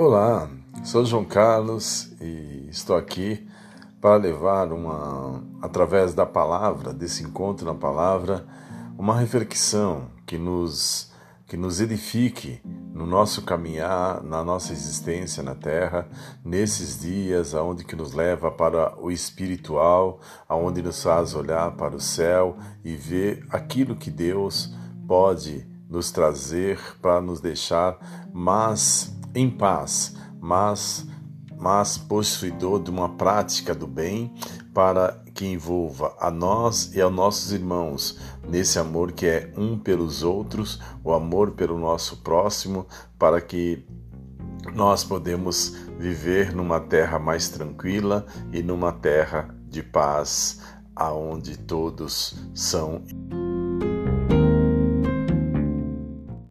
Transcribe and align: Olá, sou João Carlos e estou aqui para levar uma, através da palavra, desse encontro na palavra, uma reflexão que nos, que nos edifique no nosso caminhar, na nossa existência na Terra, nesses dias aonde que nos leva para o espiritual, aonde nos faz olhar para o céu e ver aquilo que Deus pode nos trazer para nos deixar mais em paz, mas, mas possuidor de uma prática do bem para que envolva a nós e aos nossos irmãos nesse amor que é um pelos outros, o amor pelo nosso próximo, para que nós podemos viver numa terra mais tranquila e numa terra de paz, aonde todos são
Olá, 0.00 0.48
sou 0.84 1.04
João 1.04 1.24
Carlos 1.24 2.12
e 2.20 2.68
estou 2.70 2.94
aqui 2.94 3.44
para 4.00 4.14
levar 4.14 4.72
uma, 4.72 5.42
através 5.60 6.14
da 6.14 6.24
palavra, 6.24 6.92
desse 6.94 7.24
encontro 7.24 7.66
na 7.66 7.74
palavra, 7.74 8.46
uma 8.96 9.18
reflexão 9.18 10.08
que 10.24 10.38
nos, 10.38 11.10
que 11.48 11.56
nos 11.56 11.80
edifique 11.80 12.60
no 12.94 13.06
nosso 13.06 13.42
caminhar, 13.42 14.22
na 14.22 14.44
nossa 14.44 14.72
existência 14.72 15.42
na 15.42 15.56
Terra, 15.56 16.06
nesses 16.44 17.00
dias 17.00 17.52
aonde 17.52 17.82
que 17.82 17.96
nos 17.96 18.12
leva 18.12 18.52
para 18.52 18.96
o 19.02 19.10
espiritual, 19.10 20.20
aonde 20.48 20.80
nos 20.80 21.02
faz 21.02 21.34
olhar 21.34 21.72
para 21.72 21.96
o 21.96 22.00
céu 22.00 22.56
e 22.84 22.94
ver 22.94 23.44
aquilo 23.50 23.96
que 23.96 24.12
Deus 24.12 24.72
pode 25.08 25.66
nos 25.90 26.12
trazer 26.12 26.78
para 27.02 27.20
nos 27.20 27.40
deixar 27.40 27.98
mais 28.32 29.17
em 29.34 29.50
paz, 29.50 30.16
mas, 30.40 31.06
mas 31.56 31.98
possuidor 31.98 32.82
de 32.82 32.90
uma 32.90 33.10
prática 33.10 33.74
do 33.74 33.86
bem 33.86 34.32
para 34.72 35.22
que 35.34 35.46
envolva 35.46 36.16
a 36.18 36.30
nós 36.30 36.94
e 36.94 37.00
aos 37.00 37.14
nossos 37.14 37.52
irmãos 37.52 38.18
nesse 38.48 38.78
amor 38.78 39.12
que 39.12 39.26
é 39.26 39.52
um 39.56 39.78
pelos 39.78 40.22
outros, 40.22 40.80
o 41.04 41.12
amor 41.12 41.52
pelo 41.52 41.78
nosso 41.78 42.18
próximo, 42.18 42.86
para 43.18 43.40
que 43.40 43.84
nós 44.74 45.04
podemos 45.04 45.76
viver 45.98 46.54
numa 46.54 46.80
terra 46.80 47.18
mais 47.18 47.48
tranquila 47.48 48.26
e 48.52 48.62
numa 48.62 48.92
terra 48.92 49.54
de 49.68 49.82
paz, 49.82 50.60
aonde 50.94 51.56
todos 51.56 52.34
são 52.54 53.02